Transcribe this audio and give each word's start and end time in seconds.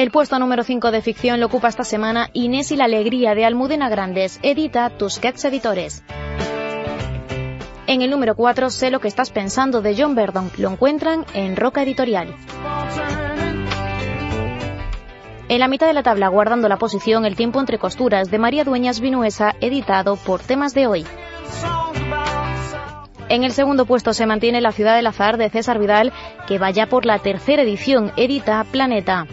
El 0.00 0.10
puesto 0.10 0.38
número 0.38 0.64
5 0.64 0.92
de 0.92 1.02
ficción 1.02 1.40
lo 1.40 1.46
ocupa 1.46 1.68
esta 1.68 1.84
semana 1.84 2.30
Inés 2.32 2.72
y 2.72 2.76
la 2.76 2.86
alegría 2.86 3.34
de 3.34 3.44
Almudena 3.44 3.90
Grandes, 3.90 4.40
edita 4.42 4.88
Tusquets 4.88 5.44
Editores. 5.44 6.02
En 7.86 8.00
el 8.00 8.08
número 8.08 8.34
4, 8.34 8.70
Sé 8.70 8.90
lo 8.90 9.00
que 9.00 9.08
estás 9.08 9.28
pensando 9.28 9.82
de 9.82 9.94
John 9.94 10.14
Verdon, 10.14 10.50
lo 10.56 10.70
encuentran 10.70 11.26
en 11.34 11.54
Roca 11.54 11.82
Editorial. 11.82 12.34
En 15.50 15.60
la 15.60 15.68
mitad 15.68 15.86
de 15.86 15.92
la 15.92 16.02
tabla, 16.02 16.28
guardando 16.28 16.70
la 16.70 16.78
posición 16.78 17.26
El 17.26 17.36
tiempo 17.36 17.60
entre 17.60 17.78
costuras 17.78 18.30
de 18.30 18.38
María 18.38 18.64
Dueñas 18.64 19.00
Vinuesa, 19.00 19.54
editado 19.60 20.16
por 20.16 20.40
Temas 20.40 20.72
de 20.72 20.86
Hoy. 20.86 21.04
En 23.28 23.44
el 23.44 23.52
segundo 23.52 23.84
puesto 23.84 24.14
se 24.14 24.24
mantiene 24.24 24.62
La 24.62 24.72
ciudad 24.72 24.96
del 24.96 25.08
azar 25.08 25.36
de 25.36 25.50
César 25.50 25.78
Vidal, 25.78 26.14
que 26.48 26.58
vaya 26.58 26.86
por 26.86 27.04
la 27.04 27.18
tercera 27.18 27.64
edición, 27.64 28.12
edita 28.16 28.64
Planeta. 28.72 29.26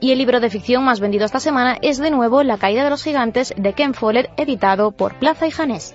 Y 0.00 0.12
el 0.12 0.18
libro 0.18 0.40
de 0.40 0.48
ficción 0.48 0.82
más 0.82 0.98
vendido 0.98 1.26
esta 1.26 1.40
semana 1.40 1.76
es 1.82 1.98
de 1.98 2.10
nuevo 2.10 2.42
La 2.42 2.56
caída 2.56 2.84
de 2.84 2.90
los 2.90 3.04
gigantes 3.04 3.52
de 3.56 3.74
Ken 3.74 3.92
Follett, 3.92 4.30
editado 4.38 4.92
por 4.92 5.14
Plaza 5.18 5.46
y 5.46 5.50
Janés. 5.50 5.94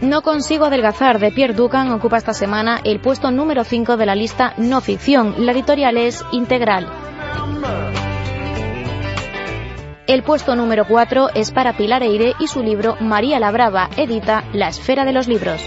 No 0.00 0.22
consigo 0.22 0.66
adelgazar 0.66 1.18
de 1.18 1.32
Pierre 1.32 1.54
Ducan 1.54 1.90
ocupa 1.90 2.16
esta 2.16 2.32
semana 2.32 2.80
el 2.84 3.00
puesto 3.00 3.30
número 3.30 3.64
5 3.64 3.96
de 3.96 4.06
la 4.06 4.14
lista 4.14 4.54
no 4.56 4.80
ficción. 4.80 5.46
La 5.46 5.52
editorial 5.52 5.96
es 5.96 6.24
Integral. 6.32 6.88
El 10.06 10.22
puesto 10.22 10.54
número 10.54 10.86
4 10.86 11.30
es 11.34 11.50
para 11.50 11.76
Pilar 11.76 12.02
Eire 12.04 12.34
y 12.38 12.46
su 12.46 12.62
libro 12.62 12.96
María 13.00 13.40
la 13.40 13.50
Brava, 13.50 13.90
edita 13.96 14.44
La 14.52 14.68
Esfera 14.68 15.04
de 15.04 15.12
los 15.12 15.26
Libros. 15.26 15.60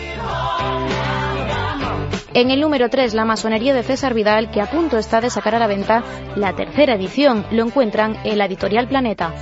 En 2.34 2.52
el 2.52 2.62
número 2.62 2.90
3, 2.90 3.16
La 3.16 3.26
masonería 3.26 3.74
de 3.74 3.82
César 3.82 4.14
Vidal, 4.14 4.52
que 4.52 4.62
a 4.62 4.68
punto 4.70 4.98
está 4.98 5.20
de 5.20 5.32
sacar 5.32 5.56
a 5.56 5.60
la 5.60 5.68
venta 5.68 6.04
la 6.36 6.54
tercera 6.54 6.94
edición. 6.94 7.46
Lo 7.52 7.64
encuentran 7.64 8.18
en 8.24 8.38
la 8.38 8.46
editorial 8.46 8.88
Planeta. 8.88 9.34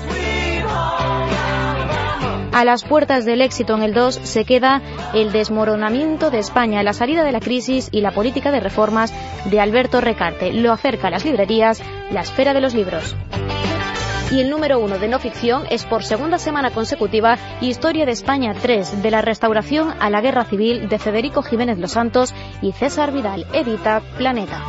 A 2.54 2.66
las 2.66 2.86
puertas 2.86 3.26
del 3.26 3.42
éxito 3.42 3.76
en 3.76 3.84
el 3.84 3.94
2 3.94 4.16
se 4.24 4.46
queda 4.46 4.82
El 5.14 5.32
desmoronamiento 5.32 6.32
de 6.32 6.40
España, 6.40 6.82
la 6.82 6.94
salida 6.94 7.24
de 7.24 7.32
la 7.32 7.42
crisis 7.42 7.90
y 7.92 8.02
la 8.02 8.12
política 8.12 8.52
de 8.52 8.62
reformas 8.62 9.14
de 9.46 9.60
Alberto 9.60 10.02
Recarte. 10.02 10.54
Lo 10.54 10.72
acerca 10.72 11.08
a 11.08 11.12
las 11.12 11.26
librerías 11.26 11.84
La 12.10 12.22
esfera 12.22 12.54
de 12.54 12.62
los 12.62 12.74
libros. 12.74 13.16
Y 14.30 14.42
el 14.42 14.50
número 14.50 14.80
uno 14.80 15.00
de 15.00 15.08
no 15.08 15.20
ficción 15.20 15.64
es 15.70 15.86
por 15.86 16.04
segunda 16.04 16.38
semana 16.38 16.72
consecutiva 16.72 17.38
Historia 17.62 18.06
de 18.06 18.12
España 18.12 18.54
3, 18.62 19.02
de 19.02 19.12
la 19.12 19.22
restauración 19.22 19.94
a 20.00 20.10
la 20.10 20.22
guerra 20.22 20.44
civil 20.44 20.90
de 20.90 21.00
Federico 21.00 21.42
Jiménez 21.44 21.78
Los 21.78 21.92
Santos 21.92 22.34
y 22.62 22.74
César 22.74 23.14
Vidal, 23.14 23.46
edita 23.54 24.02
Planeta. 24.18 24.64